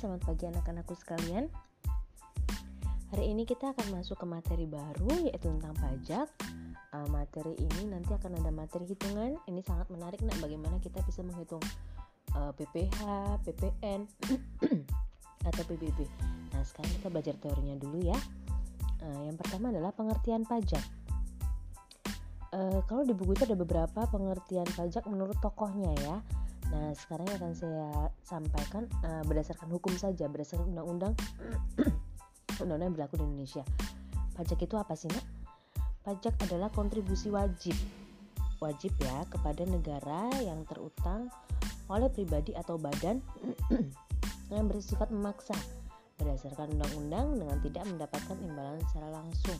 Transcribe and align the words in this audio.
selamat 0.00 0.32
pagi 0.32 0.48
anak-anakku 0.48 0.96
sekalian. 0.96 1.44
Hari 3.12 3.36
ini 3.36 3.44
kita 3.44 3.76
akan 3.76 4.00
masuk 4.00 4.16
ke 4.16 4.24
materi 4.24 4.64
baru 4.64 5.28
yaitu 5.28 5.52
tentang 5.52 5.76
pajak. 5.76 6.24
Uh, 6.96 7.04
materi 7.12 7.52
ini 7.60 7.92
nanti 7.92 8.16
akan 8.16 8.40
ada 8.40 8.48
materi 8.48 8.88
hitungan. 8.88 9.36
Ini 9.44 9.60
sangat 9.60 9.92
menarik 9.92 10.24
nak 10.24 10.40
bagaimana 10.40 10.80
kita 10.80 11.04
bisa 11.04 11.20
menghitung 11.20 11.60
uh, 12.32 12.48
PPH, 12.56 12.96
PPN 13.44 14.08
atau 15.52 15.62
PBB. 15.68 16.08
Nah, 16.56 16.64
sekarang 16.64 16.96
kita 16.96 17.12
belajar 17.12 17.36
teorinya 17.36 17.76
dulu 17.76 18.00
ya. 18.00 18.16
Uh, 19.04 19.28
yang 19.28 19.36
pertama 19.36 19.68
adalah 19.68 19.92
pengertian 19.92 20.48
pajak. 20.48 20.80
Uh, 22.56 22.80
kalau 22.88 23.04
di 23.04 23.12
buku 23.12 23.36
itu 23.36 23.44
ada 23.44 23.52
beberapa 23.52 24.08
pengertian 24.08 24.64
pajak 24.64 25.04
menurut 25.12 25.36
tokohnya 25.44 25.92
ya. 26.00 26.24
Nah, 26.70 26.94
sekarang 26.94 27.26
yang 27.26 27.38
akan 27.42 27.54
saya 27.54 27.88
sampaikan 28.22 28.86
uh, 29.02 29.22
berdasarkan 29.26 29.68
hukum 29.74 29.94
saja, 29.98 30.30
berdasarkan 30.30 30.70
undang-undang 30.70 31.14
undang-undang 32.62 32.94
yang 32.94 32.96
berlaku 32.96 33.14
di 33.18 33.24
Indonesia. 33.26 33.64
Pajak 34.38 34.62
itu 34.62 34.74
apa 34.78 34.94
sih, 34.94 35.10
Nak? 35.10 35.26
Pajak 36.06 36.34
adalah 36.46 36.70
kontribusi 36.70 37.28
wajib. 37.28 37.74
Wajib 38.62 38.92
ya 39.00 39.24
kepada 39.28 39.66
negara 39.66 40.30
yang 40.40 40.62
terutang 40.68 41.32
oleh 41.90 42.06
pribadi 42.06 42.54
atau 42.54 42.78
badan 42.78 43.18
yang 44.54 44.70
bersifat 44.70 45.10
memaksa 45.10 45.56
berdasarkan 46.20 46.76
undang-undang 46.76 47.40
dengan 47.40 47.58
tidak 47.64 47.84
mendapatkan 47.88 48.36
imbalan 48.44 48.78
secara 48.92 49.08
langsung 49.08 49.58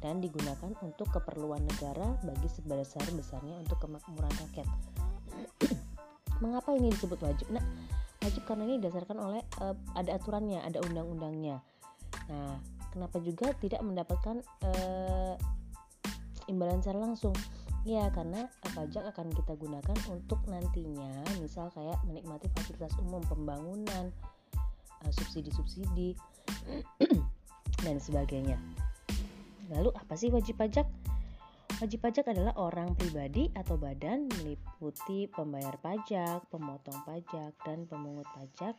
dan 0.00 0.20
digunakan 0.20 0.72
untuk 0.80 1.08
keperluan 1.12 1.64
negara 1.64 2.16
bagi 2.24 2.48
sebesar-besarnya 2.48 3.60
untuk 3.60 3.80
kemakmuran 3.84 4.32
rakyat. 4.48 4.68
Mengapa 6.42 6.74
ini 6.74 6.90
disebut 6.90 7.18
wajib? 7.22 7.46
Nah, 7.50 7.62
wajib 8.22 8.42
karena 8.48 8.64
ini 8.66 8.74
didasarkan 8.80 9.18
oleh 9.20 9.42
uh, 9.60 9.76
ada 9.94 10.16
aturannya, 10.16 10.62
ada 10.64 10.82
undang-undangnya. 10.82 11.60
Nah, 12.30 12.58
kenapa 12.90 13.20
juga 13.20 13.52
tidak 13.60 13.84
mendapatkan 13.84 14.42
uh, 14.64 15.34
imbalan 16.50 16.80
secara 16.80 17.04
langsung? 17.04 17.34
Ya, 17.84 18.08
karena 18.16 18.48
pajak 18.72 19.12
akan 19.12 19.28
kita 19.28 19.60
gunakan 19.60 19.98
untuk 20.08 20.40
nantinya, 20.48 21.20
misal 21.36 21.68
kayak 21.76 22.00
menikmati 22.08 22.48
fasilitas 22.56 22.96
umum, 22.96 23.20
pembangunan, 23.28 24.08
subsidi-subsidi, 25.12 26.16
dan 27.84 28.00
sebagainya. 28.00 28.56
Lalu 29.68 29.92
apa 29.92 30.16
sih 30.16 30.32
wajib 30.32 30.56
pajak? 30.56 30.88
Wajib 31.84 32.00
pajak 32.00 32.32
adalah 32.32 32.56
orang 32.56 32.96
pribadi 32.96 33.52
atau 33.52 33.76
badan 33.76 34.24
meliputi 34.40 35.28
pembayar 35.28 35.76
pajak, 35.84 36.40
pemotong 36.48 36.96
pajak, 37.04 37.52
dan 37.60 37.84
pemungut 37.84 38.24
pajak 38.32 38.72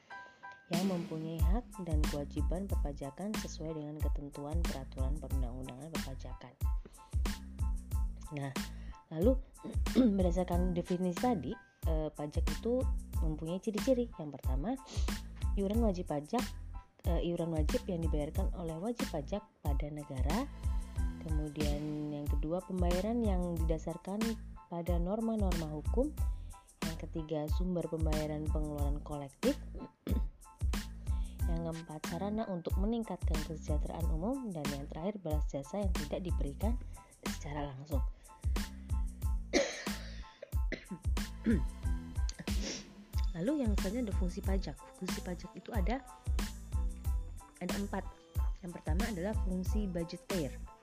yang 0.73 0.89
mempunyai 0.89 1.38
hak 1.53 1.62
dan 1.86 2.02
kewajiban 2.09 2.66
perpajakan 2.66 3.30
sesuai 3.45 3.78
dengan 3.78 4.02
ketentuan 4.02 4.58
peraturan 4.66 5.14
perundang-undangan 5.22 5.94
perpajakan. 5.94 6.53
Nah, 8.42 8.50
lalu 9.14 9.38
berdasarkan 10.17 10.73
definisi 10.73 11.22
tadi, 11.22 11.53
eh, 11.86 12.09
pajak 12.09 12.42
itu 12.58 12.81
mempunyai 13.22 13.62
ciri-ciri. 13.62 14.09
Yang 14.17 14.42
pertama, 14.42 14.73
iuran 15.53 15.86
wajib 15.86 16.09
pajak, 16.09 16.42
eh, 17.06 17.22
iuran 17.22 17.53
wajib 17.53 17.86
yang 17.86 18.02
dibayarkan 18.02 18.50
oleh 18.58 18.73
wajib 18.81 19.06
pajak 19.14 19.45
pada 19.62 19.94
negara 19.94 20.50
Kemudian 21.26 22.14
yang 22.14 22.30
kedua 22.30 22.62
pembayaran 22.70 23.26
yang 23.26 23.58
didasarkan 23.66 24.22
pada 24.70 25.02
norma-norma 25.02 25.66
hukum. 25.73 26.14
Yang 26.86 27.09
ketiga 27.09 27.50
sumber 27.58 27.90
pembayaran 27.90 28.45
pengeluaran 28.54 29.02
kolektif. 29.02 29.58
yang 31.46 31.62
keempat 31.72 32.02
sarana 32.09 32.41
untuk 32.50 32.74
meningkatkan 32.81 33.38
kesejahteraan 33.46 34.09
umum 34.09 34.50
dan 34.50 34.66
yang 34.74 34.81
terakhir 34.90 35.22
balas 35.22 35.46
jasa 35.46 35.78
yang 35.78 35.94
tidak 36.06 36.25
diberikan 36.25 36.74
secara 37.38 37.69
langsung. 37.69 38.02
Lalu 43.38 43.62
yang 43.62 43.78
selanjutnya 43.78 44.09
ada 44.09 44.16
fungsi 44.18 44.42
pajak. 44.42 44.74
Fungsi 44.97 45.22
pajak 45.22 45.53
itu 45.53 45.69
ada 45.69 46.02
ada 47.62 47.74
empat. 47.78 48.02
Yang 48.66 48.81
pertama 48.81 49.06
adalah 49.06 49.38
fungsi 49.46 49.86
budgeteer 49.86 50.75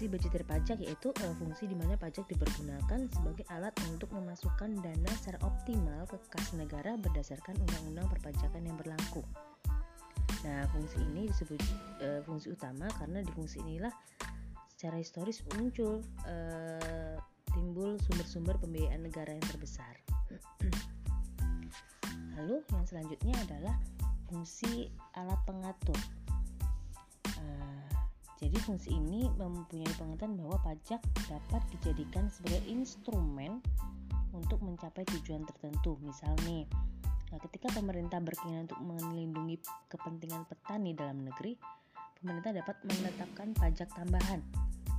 fungsi 0.00 0.16
budgeter 0.16 0.48
pajak 0.48 0.80
yaitu 0.80 1.12
uh, 1.12 1.34
fungsi 1.36 1.68
di 1.68 1.76
mana 1.76 1.92
pajak 1.92 2.24
dipergunakan 2.24 3.04
sebagai 3.12 3.44
alat 3.52 3.76
untuk 3.92 4.08
memasukkan 4.16 4.80
dana 4.80 5.12
secara 5.20 5.36
optimal 5.44 6.08
ke 6.08 6.16
kas 6.32 6.56
negara 6.56 6.96
berdasarkan 6.96 7.52
undang-undang 7.60 8.08
perpajakan 8.08 8.64
yang 8.64 8.80
berlaku. 8.80 9.20
Nah, 10.48 10.64
fungsi 10.72 11.04
ini 11.04 11.28
disebut 11.28 11.60
uh, 12.00 12.24
fungsi 12.24 12.48
utama 12.48 12.88
karena 12.96 13.20
di 13.20 13.28
fungsi 13.36 13.60
inilah 13.60 13.92
secara 14.72 14.96
historis 14.96 15.44
muncul 15.52 16.00
uh, 16.24 17.20
timbul 17.52 18.00
sumber-sumber 18.00 18.56
pembiayaan 18.56 19.04
negara 19.04 19.36
yang 19.36 19.44
terbesar. 19.52 20.00
Lalu 22.40 22.64
yang 22.72 22.88
selanjutnya 22.88 23.36
adalah 23.44 23.76
fungsi 24.32 24.88
alat 25.12 25.44
pengatur. 25.44 26.00
Jadi 28.40 28.56
fungsi 28.64 28.96
ini 28.96 29.28
mempunyai 29.36 29.92
pengertian 30.00 30.32
bahwa 30.40 30.56
pajak 30.64 31.00
dapat 31.28 31.60
dijadikan 31.76 32.32
sebagai 32.32 32.64
instrumen 32.72 33.60
untuk 34.32 34.64
mencapai 34.64 35.04
tujuan 35.12 35.44
tertentu. 35.44 36.00
Misal 36.00 36.32
nih, 36.48 36.64
nah 37.28 37.38
ketika 37.44 37.68
pemerintah 37.76 38.16
berkeinginan 38.24 38.64
untuk 38.64 38.80
melindungi 38.80 39.60
kepentingan 39.92 40.48
petani 40.48 40.96
dalam 40.96 41.20
negeri, 41.20 41.60
pemerintah 42.16 42.56
dapat 42.56 42.76
menetapkan 42.88 43.52
pajak 43.60 43.92
tambahan 43.92 44.40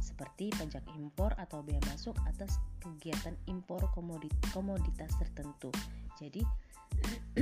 seperti 0.02 0.54
pajak 0.58 0.86
impor 0.98 1.34
atau 1.38 1.66
bea 1.66 1.82
masuk 1.90 2.14
atas 2.30 2.62
kegiatan 2.78 3.34
impor 3.50 3.82
komoditas 4.54 5.12
tertentu. 5.18 5.74
Jadi 6.22 6.46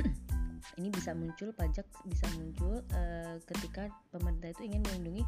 ini 0.80 0.88
bisa 0.88 1.12
muncul 1.12 1.52
pajak 1.52 1.84
bisa 2.08 2.24
muncul 2.40 2.80
uh, 2.96 3.36
ketika 3.48 3.92
pemerintah 4.12 4.52
itu 4.56 4.72
ingin 4.72 4.80
melindungi 4.88 5.24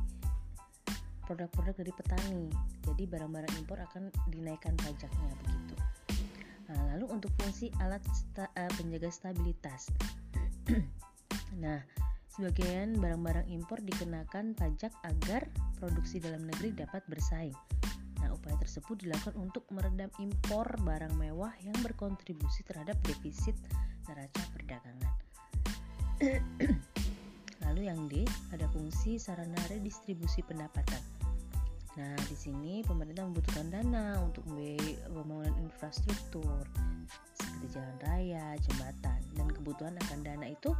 produk-produk 1.24 1.74
dari 1.78 1.92
petani. 1.94 2.46
Jadi 2.86 3.02
barang-barang 3.06 3.52
impor 3.62 3.78
akan 3.78 4.10
dinaikkan 4.30 4.74
pajaknya 4.78 5.30
begitu. 5.46 5.74
Nah, 6.72 6.96
lalu 6.96 7.06
untuk 7.12 7.28
fungsi 7.36 7.68
alat 7.84 8.00
sta, 8.16 8.48
uh, 8.56 8.70
penjaga 8.80 9.12
stabilitas. 9.12 9.92
nah, 11.62 11.80
sebagian 12.32 12.96
barang-barang 12.96 13.50
impor 13.52 13.84
dikenakan 13.84 14.56
pajak 14.56 14.92
agar 15.04 15.44
produksi 15.76 16.16
dalam 16.22 16.48
negeri 16.48 16.72
dapat 16.72 17.04
bersaing. 17.10 17.56
Nah, 18.24 18.32
upaya 18.32 18.56
tersebut 18.56 19.02
dilakukan 19.02 19.34
untuk 19.36 19.66
meredam 19.74 20.08
impor 20.22 20.64
barang 20.80 21.12
mewah 21.18 21.52
yang 21.60 21.76
berkontribusi 21.82 22.64
terhadap 22.64 22.96
defisit 23.04 23.58
neraca 24.08 24.42
perdagangan. 24.54 25.12
Lalu 27.68 27.82
yang 27.90 28.00
D 28.06 28.22
ada 28.54 28.64
fungsi 28.70 29.18
sarana 29.18 29.58
redistribusi 29.68 30.40
pendapatan. 30.46 31.11
Nah, 31.92 32.16
di 32.24 32.36
sini 32.36 32.80
pemerintah 32.80 33.28
membutuhkan 33.28 33.68
dana 33.68 34.16
untuk 34.24 34.48
pembangunan 34.48 35.52
infrastruktur 35.60 36.64
seperti 37.36 37.66
jalan 37.76 37.96
raya, 38.08 38.56
jembatan, 38.64 39.20
dan 39.36 39.46
kebutuhan 39.52 39.94
akan 40.08 40.18
dana 40.24 40.46
itu 40.48 40.72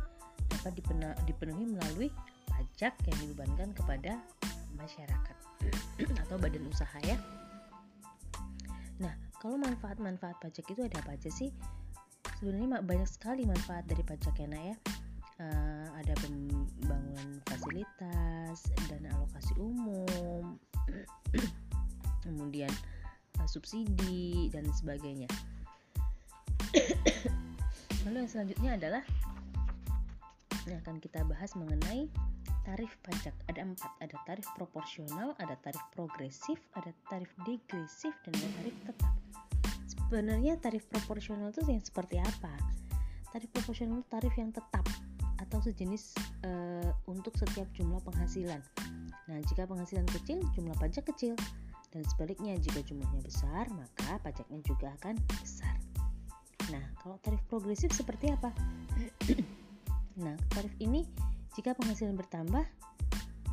dapat 0.48 0.72
dipenuhi 1.28 1.64
melalui 1.68 2.08
pajak 2.48 2.96
yang 3.04 3.18
dibebankan 3.20 3.76
kepada 3.76 4.16
masyarakat 4.80 5.36
atau 6.24 6.36
badan 6.40 6.64
usaha 6.72 6.98
ya. 7.04 7.20
Nah, 8.96 9.12
kalau 9.36 9.60
manfaat-manfaat 9.60 10.40
pajak 10.40 10.64
itu 10.72 10.80
ada 10.80 10.96
apa 11.04 11.12
aja 11.12 11.28
sih? 11.28 11.52
Sebenarnya 12.40 12.80
banyak 12.80 13.10
sekali 13.10 13.44
manfaat 13.44 13.84
dari 13.84 14.00
pajak 14.00 14.32
ya, 14.40 14.48
nak 14.48 14.62
ya 14.64 14.76
uh, 15.42 15.86
ada 15.98 16.14
pembangunan 16.22 17.42
fasilitas 17.46 18.58
dan 18.90 19.02
alokasi 19.10 19.54
umum 19.58 20.58
kemudian 22.22 22.70
uh, 23.40 23.48
subsidi 23.48 24.48
dan 24.54 24.66
sebagainya. 24.72 25.28
Lalu 28.08 28.26
yang 28.26 28.30
selanjutnya 28.30 28.70
adalah 28.78 29.02
yang 30.66 30.78
akan 30.86 31.02
kita 31.02 31.26
bahas 31.26 31.52
mengenai 31.58 32.06
tarif 32.62 32.94
pajak. 33.02 33.34
Ada 33.50 33.66
empat 33.66 33.92
ada 33.98 34.16
tarif 34.26 34.46
proporsional 34.54 35.34
ada 35.42 35.58
tarif 35.66 35.82
progresif 35.90 36.58
ada 36.78 36.94
tarif 37.10 37.30
degresif 37.42 38.14
dan 38.22 38.32
ada 38.38 38.50
tarif 38.62 38.76
tetap. 38.86 39.12
Sebenarnya 39.90 40.54
tarif 40.62 40.86
proporsional 40.88 41.50
itu 41.50 41.62
yang 41.66 41.82
seperti 41.82 42.22
apa? 42.22 42.52
Tarif 43.34 43.50
proporsional 43.50 44.00
itu 44.00 44.08
tarif 44.12 44.34
yang 44.38 44.54
tetap 44.54 44.86
atau 45.42 45.58
sejenis 45.58 46.14
uh, 46.46 46.90
untuk 47.10 47.34
setiap 47.34 47.66
jumlah 47.74 47.98
penghasilan. 48.06 48.62
Nah, 49.30 49.38
jika 49.46 49.64
penghasilan 49.68 50.06
kecil, 50.10 50.42
jumlah 50.54 50.76
pajak 50.78 51.08
kecil. 51.14 51.38
Dan 51.92 52.02
sebaliknya, 52.08 52.56
jika 52.56 52.80
jumlahnya 52.84 53.20
besar, 53.20 53.68
maka 53.72 54.16
pajaknya 54.24 54.60
juga 54.64 54.92
akan 55.00 55.14
besar. 55.40 55.76
Nah, 56.72 56.84
kalau 57.02 57.20
tarif 57.20 57.42
progresif 57.50 57.92
seperti 57.92 58.32
apa? 58.32 58.52
Nah, 60.12 60.36
tarif 60.52 60.76
ini 60.76 61.08
jika 61.56 61.72
penghasilan 61.72 62.12
bertambah 62.20 62.60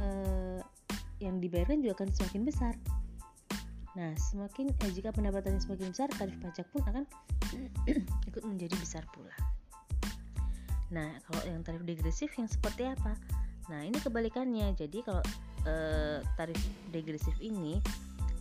eh, 0.04 0.60
yang 1.24 1.40
dibayarkan 1.40 1.80
juga 1.80 2.04
akan 2.04 2.12
semakin 2.12 2.44
besar. 2.44 2.74
Nah, 3.96 4.12
semakin 4.20 4.76
eh, 4.84 4.92
jika 4.92 5.16
pendapatannya 5.16 5.64
semakin 5.64 5.96
besar, 5.96 6.12
tarif 6.20 6.36
pajak 6.44 6.68
pun 6.76 6.84
akan 6.84 7.08
ikut 8.30 8.44
menjadi 8.44 8.76
besar 8.76 9.08
pula. 9.16 9.32
Nah, 10.92 11.16
kalau 11.32 11.48
yang 11.48 11.62
tarif 11.64 11.86
degresif 11.86 12.34
yang 12.36 12.52
seperti 12.52 12.92
apa? 12.92 13.16
Nah, 13.70 13.86
ini 13.86 13.98
kebalikannya. 14.02 14.74
Jadi 14.74 15.06
kalau 15.06 15.22
eh, 15.66 16.20
tarif 16.40 16.60
degresif 16.94 17.36
ini, 17.42 17.82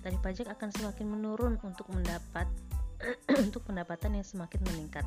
tarif 0.03 0.21
pajak 0.23 0.51
akan 0.53 0.71
semakin 0.75 1.07
menurun 1.09 1.55
untuk 1.65 1.87
mendapat 1.91 2.47
untuk 3.47 3.63
pendapatan 3.67 4.19
yang 4.19 4.27
semakin 4.27 4.61
meningkat. 4.75 5.07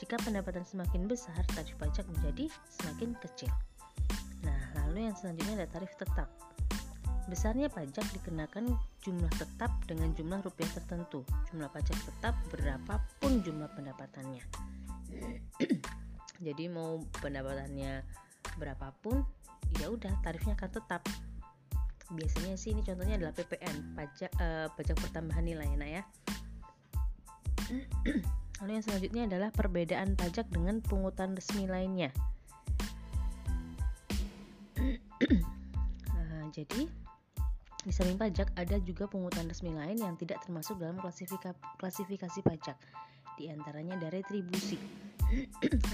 Jika 0.00 0.16
pendapatan 0.24 0.64
semakin 0.64 1.04
besar, 1.04 1.44
tarif 1.52 1.76
pajak 1.76 2.08
menjadi 2.08 2.48
semakin 2.80 3.12
kecil. 3.20 3.52
Nah, 4.40 4.60
lalu 4.84 5.12
yang 5.12 5.16
selanjutnya 5.16 5.60
ada 5.60 5.68
tarif 5.68 5.92
tetap. 6.00 6.32
Besarnya 7.28 7.68
pajak 7.68 8.02
dikenakan 8.16 8.74
jumlah 9.04 9.30
tetap 9.36 9.70
dengan 9.84 10.10
jumlah 10.16 10.40
rupiah 10.40 10.72
tertentu. 10.72 11.20
Jumlah 11.52 11.68
pajak 11.68 11.94
tetap 12.00 12.34
berapapun 12.48 13.44
jumlah 13.44 13.68
pendapatannya. 13.76 14.40
Jadi 16.46 16.64
mau 16.72 17.04
pendapatannya 17.20 18.00
berapapun, 18.56 19.20
ya 19.80 19.86
udah 19.88 20.12
tarifnya 20.24 20.54
akan 20.56 20.70
tetap. 20.70 21.02
Biasanya 22.10 22.58
sih 22.58 22.74
ini 22.74 22.82
contohnya 22.82 23.16
adalah 23.16 23.34
PPN, 23.34 23.94
pajak 23.94 24.30
eh, 24.34 24.66
pajak 24.74 24.96
pertambahan 24.98 25.46
nilai, 25.46 25.70
nah 25.78 25.88
ya. 25.88 26.02
Lalu 28.60 28.70
yang 28.76 28.84
selanjutnya 28.84 29.22
adalah 29.30 29.48
perbedaan 29.54 30.18
pajak 30.18 30.50
dengan 30.52 30.84
pungutan 30.84 31.32
resmi 31.32 31.64
lainnya. 31.64 32.10
nah, 36.12 36.44
jadi 36.56 36.90
di 37.80 37.92
samping 37.96 38.20
pajak 38.20 38.52
ada 38.60 38.76
juga 38.84 39.08
pungutan 39.08 39.48
resmi 39.48 39.72
lain 39.72 39.96
yang 39.96 40.12
tidak 40.20 40.44
termasuk 40.44 40.76
dalam 40.76 41.00
klasifikasi, 41.00 41.56
klasifikasi 41.80 42.40
pajak. 42.44 42.76
Di 43.40 43.48
antaranya 43.48 43.96
ada 43.96 44.12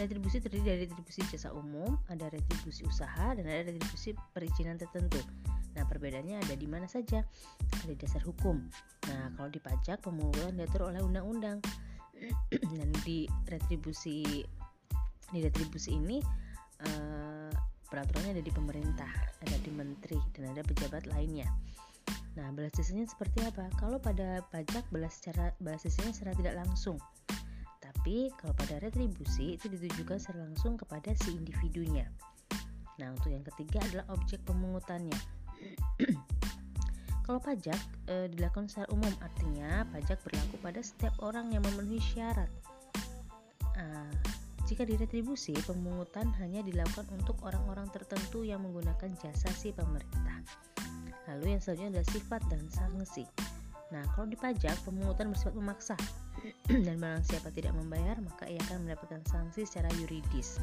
retribusi. 0.01 0.39
terdiri 0.41 0.65
dari 0.65 0.79
retribusi 0.89 1.21
jasa 1.29 1.53
umum, 1.53 1.97
ada 2.09 2.29
retribusi 2.33 2.85
usaha, 2.85 3.37
dan 3.37 3.45
ada 3.45 3.69
retribusi 3.69 4.17
perizinan 4.33 4.81
tertentu. 4.81 5.21
Nah, 5.77 5.85
perbedaannya 5.85 6.41
ada 6.41 6.55
di 6.57 6.65
mana 6.65 6.89
saja? 6.89 7.21
Ada 7.85 7.93
di 7.93 7.99
dasar 8.01 8.25
hukum. 8.25 8.65
Nah, 9.13 9.33
kalau 9.37 9.53
di 9.53 9.61
pajak 9.61 10.01
pemungutan 10.01 10.57
diatur 10.57 10.89
oleh 10.89 11.05
undang-undang 11.05 11.61
dan 12.81 12.91
di 13.05 13.29
retribusi 13.53 14.41
di 15.27 15.43
retribusi 15.43 15.99
ini 15.99 16.23
uh, 16.87 17.51
peraturannya 17.91 18.41
ada 18.41 18.45
di 18.45 18.53
pemerintah, 18.55 19.11
ada 19.43 19.57
di 19.61 19.71
menteri 19.75 20.17
dan 20.33 20.57
ada 20.57 20.63
pejabat 20.65 21.05
lainnya. 21.11 21.47
Nah, 22.37 22.53
belas 22.53 22.73
jasanya 22.77 23.09
seperti 23.09 23.45
apa? 23.45 23.69
Kalau 23.81 23.97
pada 24.01 24.45
pajak 24.53 24.85
belas 24.93 25.19
secara 25.21 25.53
jasanya 25.61 26.13
secara 26.13 26.33
tidak 26.37 26.55
langsung. 26.65 26.97
Tapi 28.07 28.31
kalau 28.39 28.55
pada 28.55 28.79
retribusi 28.79 29.59
itu 29.59 29.67
ditujukan 29.67 30.23
secara 30.23 30.47
langsung 30.47 30.79
kepada 30.79 31.11
si 31.27 31.35
individunya. 31.35 32.07
Nah, 33.03 33.11
untuk 33.11 33.35
yang 33.35 33.43
ketiga 33.43 33.83
adalah 33.83 34.07
objek 34.15 34.47
pemungutannya. 34.47 35.19
Kalau 37.27 37.43
pajak 37.43 37.75
e, 38.07 38.31
dilakukan 38.31 38.71
secara 38.71 38.95
umum, 38.95 39.11
artinya 39.19 39.83
pajak 39.91 40.23
berlaku 40.23 40.55
pada 40.63 40.79
setiap 40.87 41.19
orang 41.19 41.51
yang 41.51 41.67
memenuhi 41.67 41.99
syarat. 41.99 42.47
Nah, 43.75 44.07
jika 44.71 44.87
diretribusi, 44.87 45.59
pemungutan 45.67 46.31
hanya 46.39 46.63
dilakukan 46.63 47.11
untuk 47.11 47.43
orang-orang 47.43 47.91
tertentu 47.91 48.47
yang 48.47 48.63
menggunakan 48.63 49.19
jasa 49.19 49.51
si 49.51 49.75
pemerintah. 49.75 50.47
Lalu 51.27 51.59
yang 51.59 51.61
selanjutnya 51.67 51.99
adalah 51.99 52.09
sifat 52.15 52.41
dan 52.55 52.63
sanksi. 52.71 53.27
Nah, 53.95 54.03
kalau 54.19 54.27
di 54.27 54.35
pajak, 54.35 54.75
pemungutan 54.83 55.31
bersifat 55.31 55.55
memaksa 55.55 55.97
dan 56.87 56.99
barang 56.99 57.23
siapa 57.23 57.55
tidak 57.55 57.71
membayar, 57.79 58.19
maka 58.19 58.51
ia 58.51 58.59
akan 58.67 58.83
mendapatkan 58.83 59.23
sanksi 59.31 59.63
secara 59.63 59.87
yuridis. 60.03 60.59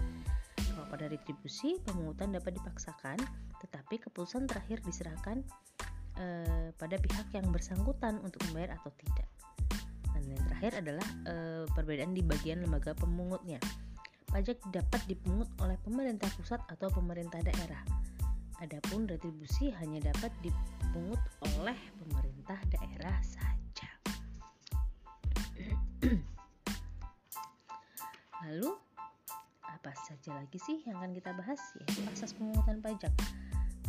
Kalau 0.59 0.83
pada 0.91 1.07
retribusi, 1.07 1.79
pemungutan 1.87 2.35
dapat 2.35 2.59
dipaksakan, 2.59 3.15
tetapi 3.63 4.01
keputusan 4.03 4.49
terakhir 4.49 4.83
diserahkan 4.83 5.39
eh, 6.19 6.75
pada 6.75 6.95
pihak 6.99 7.31
yang 7.31 7.47
bersangkutan 7.53 8.19
untuk 8.19 8.43
membayar 8.51 8.75
atau 8.75 8.91
tidak. 8.99 9.29
Dan 10.11 10.23
yang 10.27 10.41
terakhir 10.51 10.83
adalah 10.83 11.07
eh, 11.29 11.63
perbedaan 11.71 12.11
di 12.11 12.21
bagian 12.25 12.59
lembaga 12.59 12.91
pemungutnya. 12.91 13.63
Pajak 14.33 14.59
dapat 14.73 15.01
dipungut 15.05 15.47
oleh 15.61 15.77
pemerintah 15.85 16.27
pusat 16.35 16.59
atau 16.67 16.89
pemerintah 16.89 17.39
daerah. 17.39 17.85
Adapun 18.61 19.09
retribusi 19.09 19.73
hanya 19.81 20.13
dapat 20.13 20.29
dipungut 20.45 21.19
oleh 21.57 21.77
pemerintah 22.03 22.59
daerah 22.69 23.17
saja. 23.23 23.89
Lalu 28.45 28.71
apa 29.63 29.91
saja 30.05 30.37
lagi 30.37 30.59
sih 30.61 30.83
yang 30.85 30.99
akan 31.01 31.15
kita 31.15 31.33
bahas 31.33 31.59
yaitu 31.79 32.05
asas 32.13 32.35
pemungutan 32.37 32.79
pajak 32.83 33.11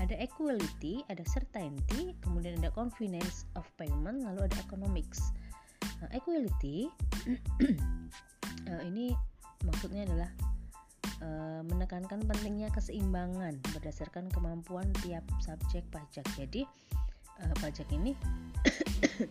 ada 0.02 0.18
equality, 0.18 1.06
ada 1.06 1.22
certainty, 1.22 2.18
kemudian 2.18 2.58
ada 2.58 2.70
convenience 2.74 3.46
of 3.54 3.62
payment, 3.78 4.26
lalu 4.26 4.50
ada 4.50 4.56
economics. 4.58 5.30
Nah, 6.02 6.10
equality 6.10 6.90
uh, 8.66 8.82
ini 8.90 9.14
maksudnya 9.62 10.02
adalah 10.08 10.30
menekankan 11.64 12.20
pentingnya 12.24 12.68
keseimbangan 12.72 13.56
berdasarkan 13.72 14.28
kemampuan 14.32 14.88
tiap 15.04 15.24
subjek 15.40 15.84
pajak. 15.88 16.24
Jadi 16.36 16.68
uh, 17.40 17.54
pajak 17.60 17.88
ini 17.92 18.12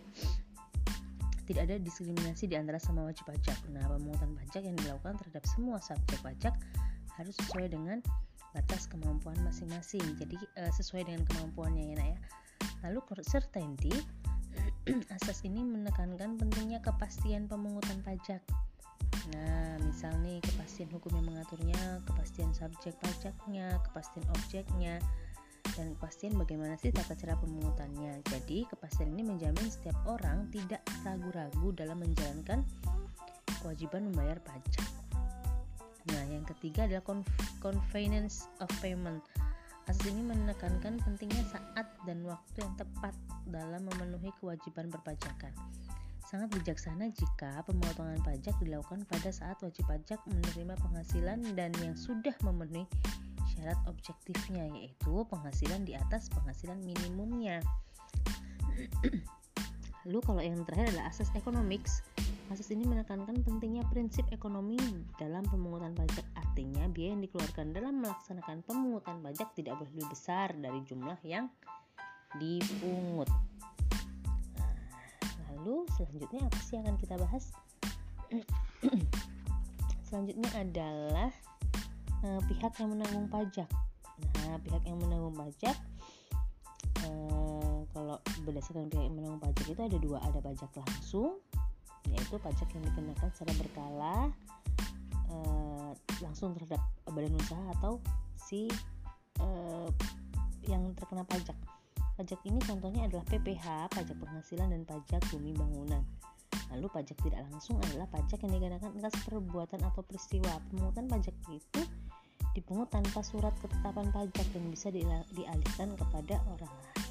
tidak 1.48 1.62
ada 1.68 1.76
diskriminasi 1.76 2.48
di 2.48 2.56
antara 2.56 2.80
sama 2.80 3.06
wajib 3.06 3.28
pajak. 3.28 3.58
Nah, 3.70 3.84
pemungutan 3.86 4.32
pajak 4.34 4.62
yang 4.64 4.76
dilakukan 4.80 5.20
terhadap 5.22 5.44
semua 5.50 5.78
subjek 5.78 6.18
pajak 6.24 6.54
harus 7.14 7.36
sesuai 7.38 7.70
dengan 7.70 8.02
batas 8.54 8.86
kemampuan 8.86 9.34
masing-masing 9.42 10.06
jadi 10.14 10.38
uh, 10.62 10.70
sesuai 10.70 11.10
dengan 11.10 11.26
kemampuannya 11.26 11.90
ya 11.90 11.94
nak 11.98 12.08
ya 12.14 12.18
lalu 12.86 13.02
certainty 13.26 13.90
asas 15.18 15.42
ini 15.42 15.66
menekankan 15.66 16.38
pentingnya 16.38 16.78
kepastian 16.78 17.50
pemungutan 17.50 17.98
pajak 18.06 18.38
nah 19.32 19.80
misal 19.80 20.12
nih 20.20 20.42
kepastian 20.44 20.90
hukum 20.92 21.16
yang 21.16 21.26
mengaturnya 21.32 22.02
kepastian 22.04 22.52
subjek 22.52 22.92
pajaknya 23.00 23.80
kepastian 23.88 24.26
objeknya 24.36 24.94
dan 25.74 25.96
kepastian 25.96 26.36
bagaimana 26.36 26.76
sih 26.76 26.92
tata 26.92 27.16
cara 27.16 27.40
pemungutannya 27.40 28.20
jadi 28.28 28.68
kepastian 28.68 29.16
ini 29.16 29.24
menjamin 29.24 29.68
setiap 29.72 29.96
orang 30.04 30.52
tidak 30.52 30.84
ragu-ragu 31.08 31.72
dalam 31.72 32.04
menjalankan 32.04 32.60
kewajiban 33.64 34.12
membayar 34.12 34.36
pajak 34.44 34.84
Nah, 36.12 36.22
yang 36.28 36.44
ketiga 36.44 36.84
adalah 36.84 37.24
convenience 37.64 38.44
of 38.60 38.68
payment. 38.84 39.24
Asas 39.88 40.04
ini 40.08 40.20
menekankan 40.24 41.00
pentingnya 41.00 41.44
saat 41.48 41.88
dan 42.04 42.24
waktu 42.24 42.64
yang 42.64 42.72
tepat 42.76 43.14
dalam 43.48 43.84
memenuhi 43.88 44.32
kewajiban 44.40 44.92
perpajakan. 44.92 45.52
Sangat 46.34 46.50
bijaksana 46.50 47.14
jika 47.14 47.62
pemotongan 47.62 48.18
pajak 48.26 48.58
dilakukan 48.58 49.06
pada 49.06 49.30
saat 49.30 49.54
wajib 49.62 49.86
pajak 49.86 50.18
menerima 50.26 50.74
penghasilan 50.82 51.38
dan 51.54 51.70
yang 51.78 51.94
sudah 51.94 52.34
memenuhi 52.42 52.90
syarat 53.54 53.78
objektifnya 53.86 54.66
yaitu 54.74 55.22
penghasilan 55.30 55.86
di 55.86 55.94
atas 55.94 56.26
penghasilan 56.34 56.82
minimumnya. 56.82 57.62
Lalu 60.10 60.18
kalau 60.26 60.42
yang 60.42 60.58
terakhir 60.66 60.98
adalah 60.98 61.14
asas 61.14 61.30
economics 61.38 62.02
Asas 62.50 62.66
ini 62.74 62.82
menekankan 62.82 63.46
pentingnya 63.46 63.86
prinsip 63.94 64.26
ekonomi 64.34 64.76
dalam 65.22 65.46
pemungutan 65.46 65.94
pajak. 65.94 66.26
Artinya, 66.34 66.90
biaya 66.90 67.14
yang 67.14 67.22
dikeluarkan 67.22 67.70
dalam 67.70 68.02
melaksanakan 68.02 68.66
pemungutan 68.66 69.22
pajak 69.22 69.54
tidak 69.54 69.78
boleh 69.78 69.88
lebih 69.94 70.10
besar 70.10 70.50
dari 70.58 70.82
jumlah 70.82 71.16
yang 71.22 71.46
dipungut. 72.42 73.30
Lalu 75.64 75.88
selanjutnya 75.96 76.44
apa 76.44 76.58
sih 76.60 76.76
yang 76.76 76.84
akan 76.84 76.98
kita 77.00 77.16
bahas? 77.16 77.44
selanjutnya 80.12 80.50
adalah 80.60 81.32
uh, 82.20 82.40
pihak 82.52 82.76
yang 82.84 82.92
menanggung 82.92 83.32
pajak. 83.32 83.64
Nah, 84.44 84.60
pihak 84.60 84.84
yang 84.84 85.00
menanggung 85.00 85.32
pajak 85.32 85.72
uh, 87.08 87.80
kalau 87.96 88.20
berdasarkan 88.44 88.92
pihak 88.92 89.08
yang 89.08 89.16
menanggung 89.16 89.40
pajak 89.40 89.64
itu 89.64 89.80
ada 89.80 89.96
dua, 89.96 90.20
ada 90.20 90.36
pajak 90.44 90.68
langsung 90.76 91.40
yaitu 92.12 92.36
pajak 92.36 92.68
yang 92.76 92.84
dikenakan 92.84 93.28
secara 93.32 93.52
berkala 93.56 94.16
uh, 95.32 95.96
langsung 96.20 96.52
terhadap 96.52 96.84
badan 97.08 97.40
usaha 97.40 97.64
atau 97.80 98.04
si 98.36 98.68
yang 100.68 100.92
terkena 100.92 101.24
pajak. 101.24 101.56
Pajak 102.14 102.46
ini 102.46 102.62
contohnya 102.62 103.10
adalah 103.10 103.26
PPH, 103.26 103.90
pajak 103.90 104.14
penghasilan 104.22 104.70
dan 104.70 104.86
pajak 104.86 105.18
bumi 105.34 105.50
bangunan. 105.50 106.06
Lalu 106.70 106.86
pajak 106.86 107.18
tidak 107.26 107.42
langsung 107.50 107.82
adalah 107.82 108.06
pajak 108.06 108.38
yang 108.46 108.54
dikenakan 108.54 108.94
atas 109.02 109.18
perbuatan 109.26 109.82
atau 109.82 110.02
peristiwa. 110.06 110.62
Pemungutan 110.70 111.10
pajak 111.10 111.34
itu 111.50 111.82
dipungut 112.54 112.86
tanpa 112.94 113.18
surat 113.18 113.50
ketetapan 113.58 114.14
pajak 114.14 114.46
dan 114.54 114.64
bisa 114.70 114.94
dialihkan 115.34 115.98
kepada 115.98 116.38
orang 116.54 116.70
lain. 116.70 117.02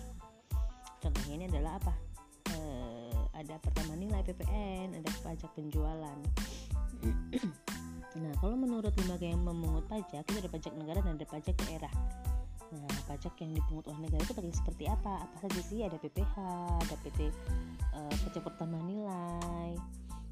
Contohnya 1.04 1.34
ini 1.36 1.46
adalah 1.52 1.76
apa? 1.84 1.94
E, 2.48 2.58
ada 3.36 3.60
pertama 3.60 4.00
nilai 4.00 4.24
PPN, 4.24 5.04
ada 5.04 5.12
pajak 5.20 5.52
penjualan. 5.52 6.20
nah, 8.24 8.34
kalau 8.40 8.56
menurut 8.56 8.96
lembaga 9.04 9.28
yang 9.28 9.44
memungut 9.44 9.84
pajak 9.92 10.24
itu 10.24 10.40
ada 10.40 10.48
pajak 10.48 10.72
negara 10.80 11.04
dan 11.04 11.20
ada 11.20 11.28
pajak 11.28 11.60
daerah. 11.68 11.92
Pajak 13.14 13.46
yang 13.46 13.54
dipungut 13.54 13.86
oleh 13.94 14.10
negara 14.10 14.26
itu 14.26 14.34
bagi 14.34 14.50
seperti 14.50 14.90
apa? 14.90 15.22
Apa 15.22 15.46
saja 15.46 15.62
sih? 15.62 15.86
Ada 15.86 16.02
PPH, 16.02 16.34
ada 16.82 16.96
PT 17.06 17.20
e, 17.22 17.30
eh, 17.94 18.16
pajak 18.26 18.42
pertama 18.42 18.82
nilai, 18.82 19.78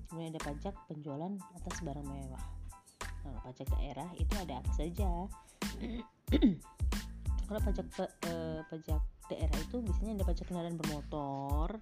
kemudian 0.09 0.33
ada 0.33 0.41
pajak 0.41 0.73
penjualan 0.89 1.29
atas 1.61 1.75
barang 1.85 2.01
mewah. 2.09 2.41
Nah, 3.21 3.37
pajak 3.45 3.69
daerah 3.77 4.09
itu 4.17 4.33
ada 4.33 4.65
apa 4.65 4.71
saja? 4.73 5.29
Kalau 7.45 7.61
pajak 7.61 7.85
pe, 7.93 8.05
e, 8.25 8.33
pajak 8.65 9.01
daerah 9.29 9.57
itu 9.61 9.77
biasanya 9.77 10.11
ada 10.17 10.25
pajak 10.25 10.45
kendaraan 10.49 10.77
bermotor, 10.81 11.77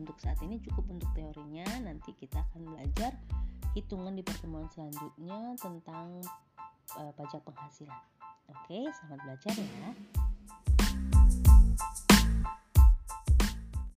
untuk 0.00 0.16
saat 0.18 0.40
ini 0.40 0.56
cukup 0.64 0.88
untuk 0.88 1.10
teorinya. 1.12 1.68
Nanti 1.84 2.16
kita 2.16 2.40
akan 2.50 2.72
belajar 2.72 3.12
hitungan 3.76 4.16
di 4.16 4.24
pertemuan 4.24 4.66
selanjutnya 4.72 5.54
tentang 5.60 6.24
uh, 6.96 7.12
pajak 7.14 7.44
penghasilan. 7.44 8.00
Oke, 8.50 8.88
selamat 8.90 9.18
belajar 9.22 9.52
ya. 9.54 10.19